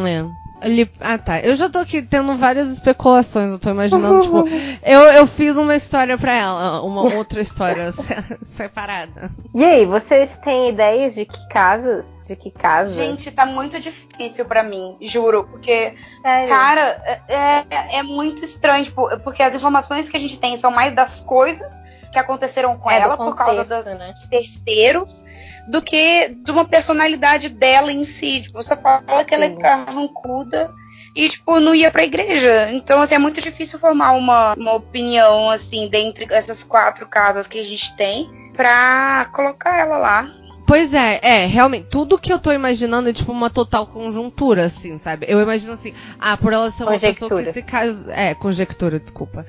[0.07, 0.43] É.
[0.62, 0.90] Ele...
[1.01, 1.40] Ah, tá.
[1.40, 3.51] Eu já tô aqui tendo várias especulações.
[3.51, 4.45] Eu tô imaginando, tipo,
[4.83, 9.31] eu, eu fiz uma história pra ela, uma outra história se- separada.
[9.55, 12.07] E aí, vocês têm ideias de que casas?
[12.27, 12.95] De que casa?
[12.95, 15.45] Gente, tá muito difícil pra mim, juro.
[15.45, 16.49] Porque, Sério?
[16.49, 18.85] cara, é, é- é muito estranho.
[18.85, 21.75] Tipo, porque as informações que a gente tem são mais das coisas
[22.11, 24.12] que aconteceram com É, ela por causa contexto, das- né?
[24.12, 25.25] de terceiros
[25.68, 28.42] do que de uma personalidade dela em si.
[28.42, 30.70] Tipo, você fala que ela é carrancuda
[31.16, 32.70] e, tipo, não ia pra igreja.
[32.72, 37.59] Então, assim, é muito difícil formar uma, uma opinião, assim, dentre essas quatro casas que
[37.59, 40.29] a gente tem pra colocar ela lá.
[40.66, 44.96] Pois é, é, realmente, tudo que eu tô imaginando é tipo uma total conjuntura, assim,
[44.96, 45.27] sabe?
[45.29, 47.53] Eu imagino assim, ah, por ela ser uma pessoa que Conjectura.
[47.53, 48.11] se casa.
[48.11, 49.46] É, conjectura, desculpa.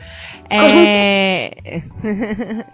[0.49, 1.51] É.
[2.03, 2.65] De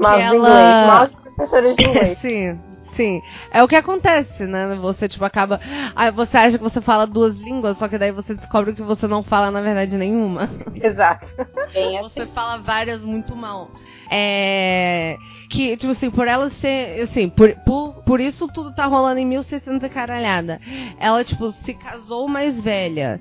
[0.00, 0.86] ela- inglês.
[0.88, 2.18] Mouse professora de inglês.
[2.20, 3.22] sim, sim.
[3.50, 4.74] É o que acontece, né?
[4.76, 5.60] Você, tipo, acaba.
[5.94, 9.06] Aí você acha que você fala duas línguas, só que daí você descobre que você
[9.06, 10.48] não fala, na verdade, nenhuma.
[10.74, 11.26] Exato.
[11.72, 13.70] Bem Você fala várias muito mal.
[14.10, 15.16] É
[15.48, 19.26] que, tipo assim, por ela ser, assim, por, por, por isso tudo tá rolando em
[19.26, 20.60] 1600 e caralhada.
[20.98, 23.20] Ela, tipo, se casou mais velha.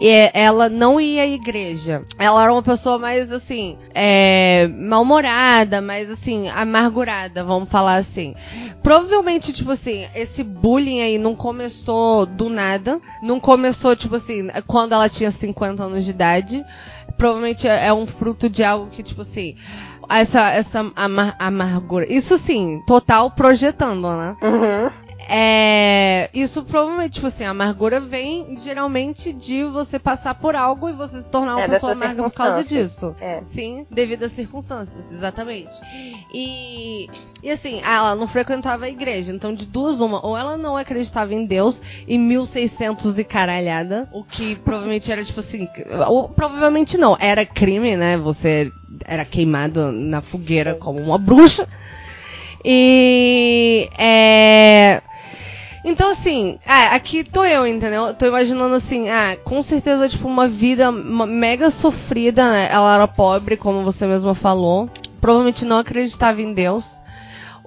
[0.00, 2.02] E ela não ia à igreja.
[2.18, 8.34] Ela era uma pessoa mais, assim, é, mal-humorada, mais, assim, amargurada, vamos falar assim.
[8.82, 13.00] Provavelmente, tipo assim, esse bullying aí não começou do nada.
[13.22, 16.64] Não começou, tipo assim, quando ela tinha 50 anos de idade.
[17.16, 19.56] Provavelmente é um fruto de algo que, tipo assim,
[20.10, 22.10] essa, essa amar amargura.
[22.12, 24.36] Isso sim, total projetando, né?
[24.42, 25.03] Uhum.
[25.28, 30.92] É, isso provavelmente, tipo assim, a amargura vem geralmente de você passar por algo e
[30.92, 33.14] você se tornar uma É, pessoa amarga por causa disso.
[33.20, 33.40] É.
[33.42, 35.74] Sim, devido às circunstâncias, exatamente.
[36.32, 37.08] E,
[37.42, 41.34] e assim, ela não frequentava a igreja, então de duas uma, ou ela não acreditava
[41.34, 45.68] em Deus em 1600 e caralhada, o que provavelmente era tipo assim,
[46.08, 48.16] ou provavelmente não, era crime, né?
[48.18, 48.70] Você
[49.04, 51.68] era queimado na fogueira como uma bruxa.
[52.64, 55.02] E é
[55.84, 58.14] então, assim, ah, aqui tô eu, entendeu?
[58.14, 62.68] Tô imaginando assim, ah, com certeza, tipo, uma vida mega sofrida, né?
[62.70, 64.88] Ela era pobre, como você mesma falou.
[65.20, 67.02] Provavelmente não acreditava em Deus.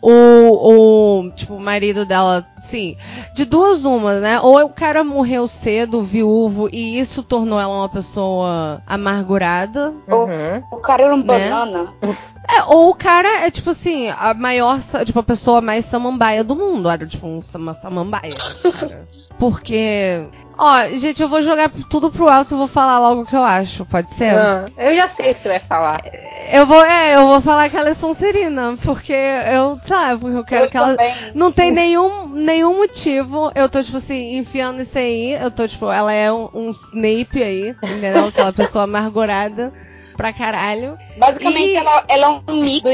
[0.01, 2.95] O, o, tipo, o marido dela, sim,
[3.33, 4.39] de duas uma, né?
[4.39, 9.93] Ou o cara morreu cedo, viúvo, e isso tornou ela uma pessoa amargurada.
[10.07, 10.63] Uhum.
[10.71, 11.23] O, cara era um Né?
[11.23, 11.93] banana.
[12.49, 16.55] É, ou o cara é, tipo assim, a maior, tipo, a pessoa mais samambaia do
[16.55, 16.89] mundo.
[16.89, 18.33] Era, tipo, um, uma samambaia.
[18.71, 19.05] cara.
[19.37, 20.25] Porque.
[20.57, 23.43] Ó, gente, eu vou jogar tudo pro alto e vou falar logo o que eu
[23.43, 24.35] acho, pode ser?
[24.35, 26.01] Ah, eu já sei o que você vai falar.
[26.51, 30.45] Eu vou, é, eu vou falar que ela é Sonserina, porque eu, sabe, porque eu
[30.45, 30.95] quero Eu que ela.
[30.95, 31.13] também.
[31.35, 33.51] Não tem nenhum, nenhum motivo.
[33.53, 35.33] Eu tô, tipo assim, enfiando isso aí.
[35.33, 38.25] Eu tô, tipo, ela é um, um Snape aí, entendeu?
[38.27, 39.71] Aquela pessoa amargurada
[40.15, 40.97] pra caralho.
[41.17, 42.91] Basicamente, E- ela, ela é um mix do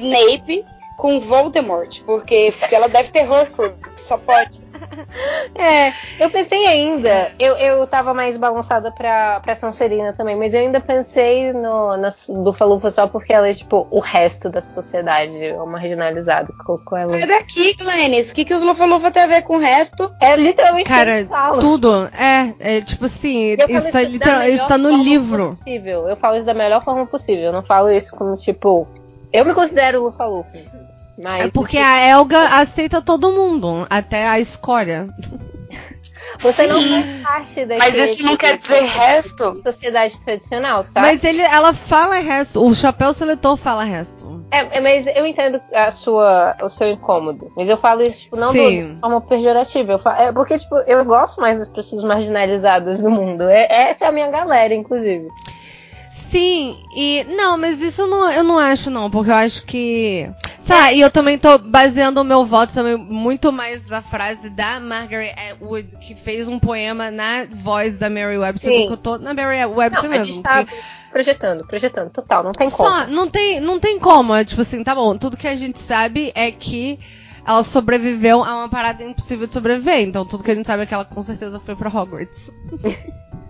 [0.00, 0.64] Snape
[0.96, 2.00] com Voldemort.
[2.04, 4.57] Porque, porque ela deve ter Horcrux, só pode.
[5.54, 10.60] É, eu pensei ainda, eu, eu tava mais balançada pra, pra Sonserina também, mas eu
[10.60, 15.44] ainda pensei no, na, do Falufa só porque ela é, tipo, o resto da sociedade,
[15.44, 17.16] é uma marginalizada, colocou ela.
[17.16, 18.30] É daqui, Glennis.
[18.30, 20.08] O que, que os Lufa-Lufa tem a ver com o resto?
[20.20, 21.26] É literalmente Cara,
[21.60, 22.08] tudo.
[22.16, 25.48] É, é tipo assim, isso, tá, literal- isso tá no livro.
[25.48, 26.08] Possível.
[26.08, 27.46] Eu falo isso da melhor forma possível.
[27.46, 28.86] Eu não falo isso como, tipo.
[29.32, 30.87] Eu me considero Lufa-Lufa.
[31.18, 31.46] Mas.
[31.46, 35.08] É porque a Elga aceita todo mundo, até a escória.
[36.38, 39.60] Você não faz parte da Mas isso não quer dizer resto.
[39.64, 41.06] sociedade tradicional, sabe?
[41.06, 44.44] Mas ele, ela fala resto, o chapéu seletor fala resto.
[44.50, 47.50] É, é, mas eu entendo a sua, o seu incômodo.
[47.56, 48.94] Mas eu falo isso, tipo, não Sim.
[48.94, 49.92] de forma pejorativa.
[49.92, 53.42] Eu falo, é porque, tipo, eu gosto mais das pessoas marginalizadas do mundo.
[53.44, 55.26] É- essa é a minha galera, inclusive.
[56.10, 57.24] Sim, e.
[57.36, 60.30] Não, mas isso não, eu não acho, não, porque eu acho que.
[60.60, 64.78] Sabe, e eu também tô baseando o meu voto também muito mais na frase da
[64.78, 68.80] Margaret Atwood, que fez um poema na voz da Mary Webster, Sim.
[68.82, 70.34] do que eu tô na Mary Webster Não, a mesmo.
[70.34, 70.76] gente tá porque-
[71.10, 72.88] projetando, projetando, total, não tem como.
[72.90, 74.34] Só, não tem, não tem como.
[74.34, 76.98] É tipo assim, tá bom, tudo que a gente sabe é que
[77.46, 80.00] ela sobreviveu a uma parada impossível de sobreviver.
[80.00, 82.50] Então tudo que a gente sabe é que ela com certeza foi pra Hogwarts.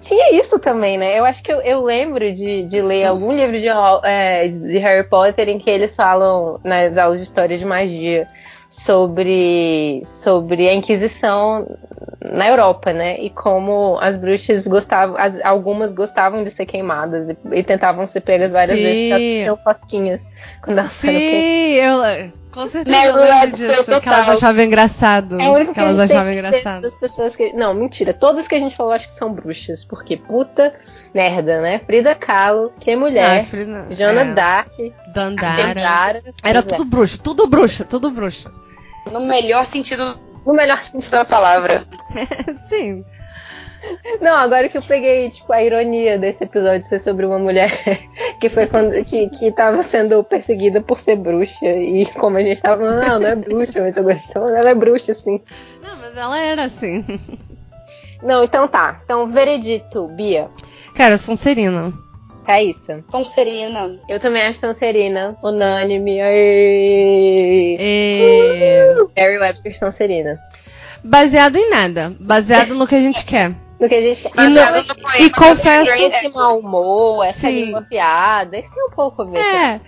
[0.00, 1.18] Tinha isso também, né?
[1.18, 3.68] Eu acho que eu, eu lembro de, de ler algum livro de,
[4.08, 8.26] é, de Harry Potter em que eles falam nas aulas de história de magia
[8.68, 11.66] sobre, sobre a Inquisição
[12.22, 13.18] na Europa, né?
[13.20, 18.20] E como as bruxas gostavam, as- algumas gostavam de ser queimadas e, e tentavam ser
[18.20, 18.84] pegas várias Sim.
[18.84, 20.22] vezes porque elas tinham cosquinhas
[20.62, 21.20] quando elas eram.
[21.20, 22.39] Sim, eu.
[22.52, 23.08] Com certeza Mary
[23.44, 25.40] eu disso, que elas achavam engraçado.
[25.40, 26.82] É o único que elas a gente tem achavam que engraçado.
[26.82, 27.52] Das pessoas que...
[27.52, 28.12] Não, mentira.
[28.12, 29.84] Todas que a gente falou acho que são bruxas.
[29.84, 30.74] Porque puta
[31.14, 31.78] merda, né?
[31.86, 33.44] Frida Kahlo, que é Ah, mulher.
[33.44, 34.72] Frida- Jana é, Dark,
[35.14, 35.62] Dandara.
[35.74, 36.22] Dandara.
[36.42, 36.76] Era Pois é.
[36.76, 38.50] tudo bruxa, tudo bruxa, tudo bruxa.
[39.12, 41.12] No melhor sentido No melhor sentido.
[41.12, 41.84] da palavra.
[42.68, 43.04] Sim.
[44.20, 47.70] Não, agora que eu peguei, tipo, a ironia desse episódio ser sobre uma mulher
[48.40, 51.66] que foi quando que, que tava sendo perseguida por ser bruxa.
[51.66, 54.74] E como a gente tava falando, não, não é bruxa, mas eu gostava, ela é
[54.74, 55.40] bruxa, sim.
[55.82, 57.04] Não, mas ela era assim.
[58.22, 59.00] Não, então tá.
[59.04, 60.48] Então, veredito, Bia.
[60.94, 61.92] Cara, Sonserina.
[62.44, 63.02] Caíssa.
[63.08, 63.98] Sonserina.
[64.08, 66.20] Eu também acho Sonserina, unânime.
[66.20, 67.76] Aê.
[67.80, 69.06] E...
[69.16, 70.38] Harry Webster Sonserina.
[71.02, 72.14] Baseado em nada.
[72.20, 73.54] Baseado no que a gente quer.
[73.80, 75.90] No que a gente E, no- Baseado no e confesso.
[75.90, 77.64] Esse mau humor, essa Sim.
[77.64, 79.38] língua afiada, isso tem um pouco a ver.
[79.38, 79.80] É.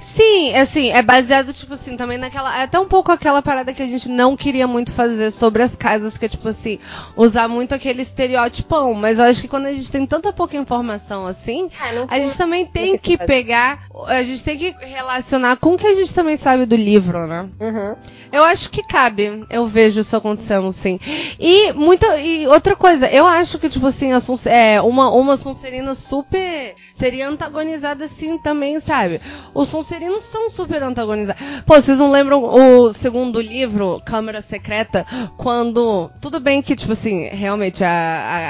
[0.00, 2.58] Sim, assim, é baseado, tipo assim, também naquela.
[2.58, 5.76] É até um pouco aquela parada que a gente não queria muito fazer sobre as
[5.76, 6.78] casas, que é tipo assim,
[7.16, 8.94] usar muito aquele estereótipão.
[8.94, 12.36] Mas eu acho que quando a gente tem tanta pouca informação assim, Ah, a gente
[12.36, 13.84] também tem que pegar.
[14.06, 17.48] A gente tem que relacionar com o que a gente também sabe do livro, né?
[17.60, 17.96] Uhum.
[18.32, 19.44] Eu acho que cabe.
[19.50, 20.98] Eu vejo isso acontecendo, sim.
[21.38, 22.18] E muita.
[22.18, 26.74] E outra coisa, eu acho que, tipo assim, a é, uma, uma Sonserina super.
[26.92, 29.20] Seria antagonizada assim também, sabe?
[29.54, 31.42] Os Sonserinos são super antagonizados.
[31.66, 35.04] Pô, vocês não lembram o segundo livro, Câmara Secreta,
[35.36, 36.08] quando.
[36.20, 37.88] Tudo bem que, tipo assim, realmente a.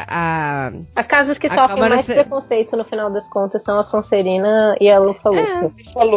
[0.07, 3.63] a, a- As casas que A sofrem Câmara mais se- preconceito no final das contas
[3.63, 5.73] são a Sonserina e a Lufa-Lufa.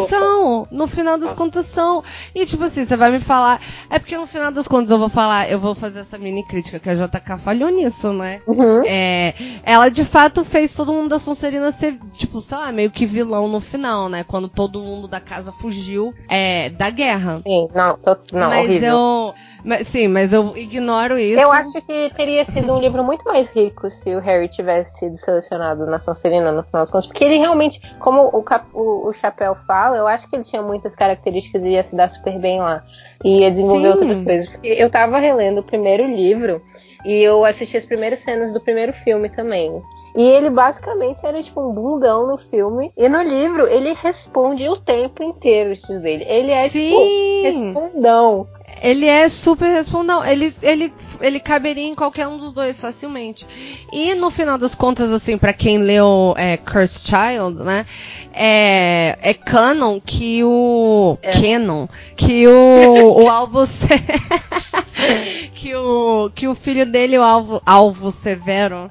[0.09, 2.03] São, no final das contas são.
[2.35, 3.61] E tipo assim, você vai me falar.
[3.89, 6.79] É porque no final das contas eu vou falar, eu vou fazer essa mini crítica,
[6.79, 8.41] que a JK falhou nisso, né?
[8.45, 8.81] Uhum.
[8.85, 9.33] É,
[9.63, 13.47] ela de fato fez todo mundo da Sonserina ser, tipo, sei lá, meio que vilão
[13.47, 14.25] no final, né?
[14.25, 17.41] Quando todo mundo da casa fugiu é, da guerra.
[17.43, 18.89] Sim, não, tô, não mas horrível.
[18.89, 19.33] eu.
[19.63, 21.39] Mas, sim, mas eu ignoro isso.
[21.39, 25.15] Eu acho que teria sido um livro muito mais rico se o Harry tivesse sido
[25.15, 27.05] selecionado na Sonserina no final das contas.
[27.07, 30.61] Porque ele realmente, como o, cap- o, o Chapéu fala, eu acho que ele tinha
[30.61, 32.83] muitas características e ia se dar super bem lá.
[33.23, 33.91] E ia desenvolver Sim.
[33.91, 34.49] outras coisas.
[34.49, 36.59] Porque eu tava relendo o primeiro livro
[37.05, 39.81] e eu assisti as primeiras cenas do primeiro filme também.
[40.15, 42.91] E ele basicamente era tipo um bundão no filme.
[42.95, 46.23] E no livro ele responde o tempo inteiro os tios dele.
[46.27, 46.89] Ele é Sim.
[46.89, 48.47] tipo respondão.
[48.81, 50.23] Ele é super respondão.
[50.25, 53.47] Ele, ele, ele caberia em qualquer um dos dois facilmente.
[53.91, 57.85] E no final das contas, assim, pra quem leu é, Cursed Child, né?
[58.33, 61.17] É, é canon que o.
[61.21, 61.87] Canon.
[62.15, 63.65] Que o, o Alvo.
[63.65, 63.87] Se-
[65.55, 68.89] que, o, que o filho dele, o Alvo, Alvo Severo,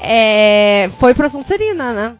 [0.00, 2.16] é, foi pra Sonserina, né?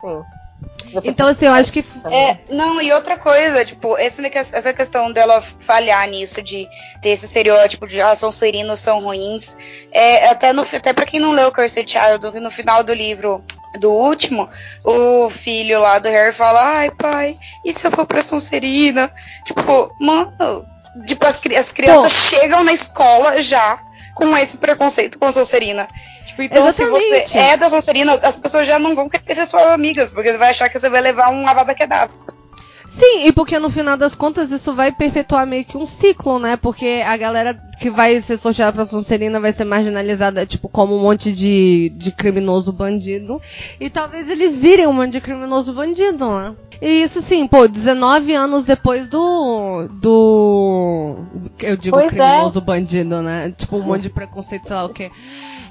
[1.05, 1.85] Então, assim, eu acho que.
[2.11, 6.69] É, não, e outra coisa, tipo, esse, essa questão dela falhar nisso, de
[7.01, 9.57] ter esse estereótipo de ah, Sonserinos são ruins,
[9.93, 13.45] é, até, no, até pra quem não leu Cursed Child, no final do livro
[13.79, 14.49] do último,
[14.83, 19.13] o filho lá do Harry fala, ai pai, e se eu for pra Sonserina?
[19.45, 20.67] Tipo, mano,
[21.07, 23.79] tipo, as, as crianças chegam na escola já
[24.15, 25.87] com esse preconceito com a Sonserina.
[26.41, 27.29] Tipo, então Exatamente.
[27.29, 30.33] se você é da Sonserina, as pessoas já não vão querer ser suas amigas, porque
[30.33, 32.15] você vai achar que você vai levar um Avada Kedavra.
[32.91, 36.57] Sim, e porque no final das contas isso vai perpetuar meio que um ciclo, né?
[36.57, 41.01] Porque a galera que vai ser sorteada pra Sonserina vai ser marginalizada, tipo, como um
[41.01, 43.41] monte de, de criminoso bandido.
[43.79, 46.53] E talvez eles virem um monte de criminoso bandido, né?
[46.83, 49.87] E isso sim, pô, 19 anos depois do.
[50.01, 51.17] do.
[51.61, 52.17] Eu digo Pois é.
[52.17, 53.55] criminoso bandido, né?
[53.57, 55.13] Tipo, um monte de preconceito, sei lá o quê.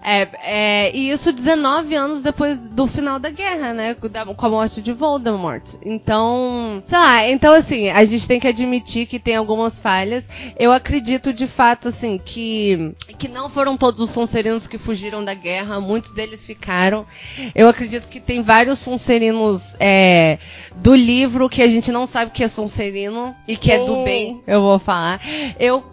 [0.02, 3.96] É, é, e isso 19 anos depois do final da guerra, né?
[4.12, 5.64] Da- com a morte de Voldemort.
[5.84, 10.26] Então, sei lá, então assim, a gente tem que admitir que tem algumas falhas.
[10.58, 15.34] Eu acredito de fato, assim, que, que não foram todos os Sonserinos que fugiram da
[15.34, 17.06] guerra, muitos deles ficaram.
[17.54, 20.38] Eu acredito que tem vários Sonserinos é,
[20.76, 24.42] do livro que a gente não sabe que é Sonserino e que é do bem,
[24.48, 25.20] eu vou falar.
[25.60, 25.84] Eu,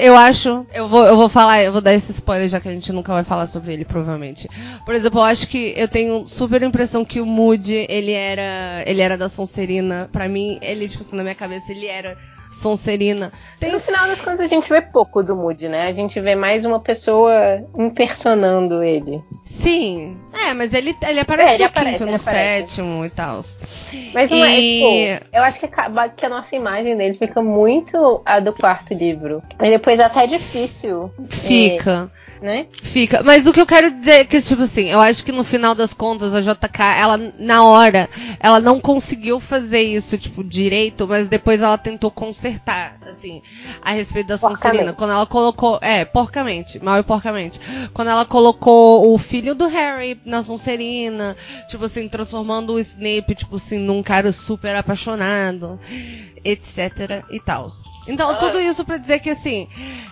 [0.00, 2.72] eu acho, eu vou, eu vou falar, eu vou dar esse spoiler já que a
[2.72, 4.48] gente nunca vai falar sobre ele, provavelmente.
[4.84, 9.00] Por exemplo, eu acho que eu tenho super impressão que o Moody, ele era, ele
[9.00, 10.08] era da Sonserina.
[10.12, 12.16] Pra mim, ele, tipo assim, na minha cabeça, ele era
[12.50, 13.32] Sonserina.
[13.60, 15.86] Tem No final das contas, a gente vê pouco do Moody, né?
[15.86, 17.32] A gente vê mais uma pessoa
[17.76, 19.22] impersonando ele.
[19.46, 20.18] Sim.
[20.32, 22.66] É, mas ele, ele aparece É, ele no aparece, quinto, no aparece.
[22.72, 23.40] sétimo e tal.
[24.12, 27.40] Mas não é, E- tipo, eu acho que, acaba- que a nossa imagem dele fica
[27.42, 29.42] muito a do quarto livro.
[29.62, 31.10] E depois é até difícil.
[31.30, 32.10] Fica.
[32.42, 32.66] é, né?
[32.82, 33.22] Fica.
[33.22, 35.74] Mas o que eu quero dizer é que, tipo assim, eu acho que no final
[35.74, 41.28] das contas, a JK, ela, na hora, ela não conseguiu fazer isso, tipo, direito, mas
[41.28, 43.42] depois ela tentou consertar, assim,
[43.80, 44.92] a respeito da Sonserina.
[44.92, 45.78] Quando ela colocou.
[45.80, 47.58] É, porcamente, mal e porcamente.
[47.94, 51.36] Quando ela colocou o filho do Harry na Sonserina,
[51.68, 55.78] tipo assim, transformando o Snape, tipo assim, num cara super apaixonado,
[56.42, 57.70] etc e tal.
[58.08, 59.68] Então, tudo isso pra dizer que, assim,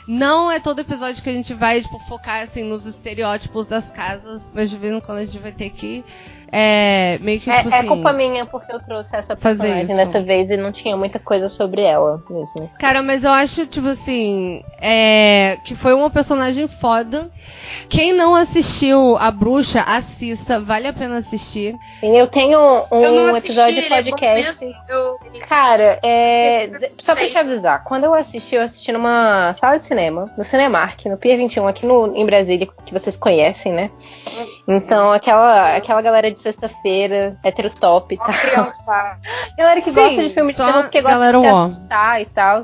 [0.06, 4.50] não é todo episódio que a gente vai, tipo, focar, assim, nos estereótipos das casas,
[4.52, 6.04] mas de vez em quando a gente vai ter que,
[6.56, 7.88] é, meio que, É, tipo é assim...
[7.88, 11.82] culpa minha porque eu trouxe essa personagem dessa vez e não tinha muita coisa sobre
[11.82, 12.70] ela mesmo.
[12.78, 17.28] Cara, mas eu acho, tipo assim, é, que foi uma personagem foda.
[17.88, 21.74] Quem não assistiu A Bruxa, assista, vale a pena assistir.
[22.00, 22.58] Eu tenho
[22.92, 24.64] um Eu episódio de é podcast.
[24.88, 26.90] Eu- Cara, é.
[27.02, 31.04] Só pra te avisar, quando eu assisti, eu assisti numa sala de cinema, no Cinemark,
[31.06, 33.90] no Pier 21, aqui no, em Brasília, que vocês conhecem, né?
[34.68, 38.32] Então, aquela, aquela galera de sexta-feira, hétero top, tá?
[38.32, 39.18] Criança.
[39.58, 41.64] Galera que Sim, gosta de filme de terror, porque gosta de se ó.
[41.66, 42.62] assustar e tal.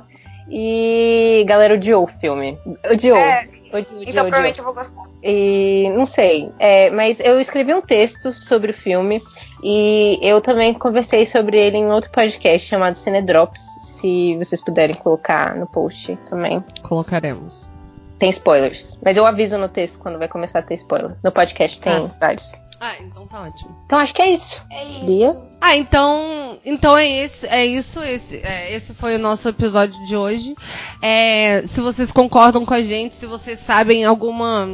[0.53, 2.59] E galera odiou o filme.
[2.91, 3.17] Odiou.
[3.17, 5.05] É, Odiou, então provavelmente eu vou gostar.
[5.23, 9.23] E não sei, é, mas eu escrevi um texto sobre o filme
[9.63, 13.61] e eu também conversei sobre ele em outro podcast chamado Cinedrops.
[13.81, 16.65] Se vocês puderem colocar no post também.
[16.83, 17.71] Colocaremos.
[18.19, 21.17] Tem spoilers, mas eu aviso no texto quando vai começar a ter spoiler.
[21.23, 22.11] No podcast tem Ah.
[22.19, 22.53] vários.
[22.81, 23.77] Ah, então tá ótimo.
[23.85, 24.65] Então acho que é isso.
[24.71, 25.05] É isso.
[25.05, 25.39] Bia?
[25.61, 30.17] Ah, então, então é esse, é isso, esse, é, esse foi o nosso episódio de
[30.17, 30.57] hoje.
[31.03, 34.67] É, se vocês concordam com a gente, se vocês sabem alguma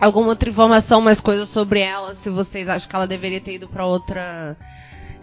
[0.00, 3.68] alguma outra informação, mais coisas sobre ela, se vocês acham que ela deveria ter ido
[3.68, 4.56] pra outra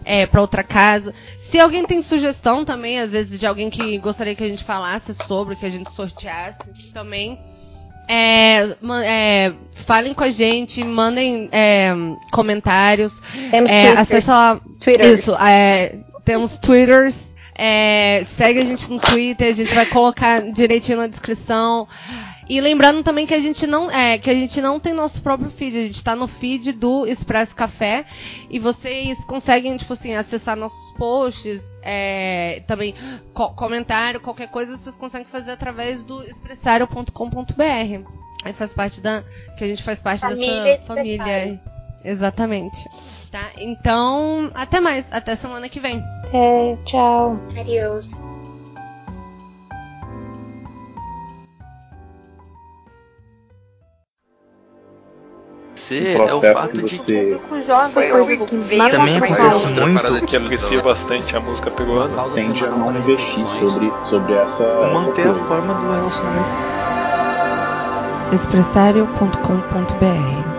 [0.06, 1.16] é, para outra casa.
[1.40, 5.16] Se alguém tem sugestão também, às vezes de alguém que gostaria que a gente falasse
[5.16, 7.40] sobre, que a gente sorteasse também.
[8.08, 8.76] É, é,
[9.84, 11.92] falem com a gente, mandem é,
[12.32, 13.22] comentários.
[13.52, 14.00] Temos É, Twitter.
[14.00, 14.62] acessa lá.
[14.80, 15.06] Twitter.
[15.14, 17.34] Isso, é, temos Twitters.
[17.56, 21.88] é, segue a gente no Twitter, a gente vai colocar direitinho na descrição.
[22.50, 25.50] E lembrando também que a gente não é, que a gente não tem nosso próprio
[25.50, 28.04] feed, a gente tá no feed do Expresso Café
[28.50, 32.96] e vocês conseguem, tipo assim, acessar nossos posts, é, também
[33.34, 38.23] co- comentário, qualquer coisa vocês conseguem fazer através do expressario.com.br.
[38.44, 39.24] Aí faz parte da
[39.58, 41.60] que a gente faz parte Família dessa família.
[42.04, 42.78] Exatamente.
[43.32, 43.50] Tá?
[43.58, 46.04] Então, até mais, até semana que vem.
[46.34, 47.40] É, tchau.
[47.58, 48.12] Adiós.
[55.90, 59.74] O é processo que você Com jovem, Foi por o que veio Também pra acontece
[59.76, 59.86] cá.
[59.86, 62.30] muito que aprecia bastante a música peruana.
[62.34, 65.46] tende a não investir sobre, sobre essa, essa manter a coisa.
[65.46, 66.93] forma do relacionamento.
[68.34, 70.53] expressario.com.br